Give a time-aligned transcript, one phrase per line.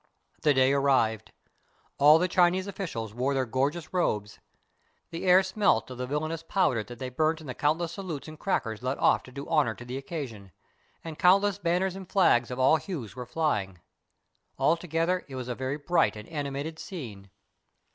[0.41, 1.31] The day arrived.
[1.99, 4.39] All the Chinese officials wore their gorgeous robes.
[5.11, 8.39] The air smelt of the villainous powder that they burnt in the countless salutes and
[8.39, 10.53] crackers let off to do honor to the occasion,
[11.03, 13.79] and countless banners and flags of all hues were flying.
[14.57, 17.29] Altogether it was a very bright and animated scene.